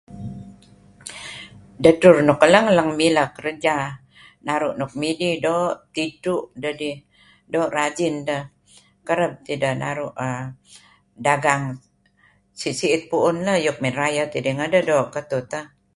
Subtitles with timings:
[1.83, 3.75] Dadtur nuk lang lang milah kerja
[4.47, 5.57] naruh nuk midih, do
[5.95, 6.97] tidtuh dah dih,
[7.51, 8.43] do rajin dah
[9.07, 10.45] kareb tidah naruh err
[11.25, 11.63] dagang
[12.59, 15.65] si'it si'it pu'un lah iyuk man rayah tidih ngadah, do katuh tah.